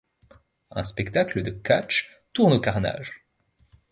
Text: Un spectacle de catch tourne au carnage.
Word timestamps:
Un 0.71 0.83
spectacle 0.83 1.43
de 1.43 1.51
catch 1.51 2.23
tourne 2.33 2.53
au 2.53 2.59
carnage. 2.59 3.23